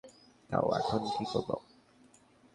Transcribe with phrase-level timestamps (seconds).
[0.49, 1.49] তো, এখন কী করব?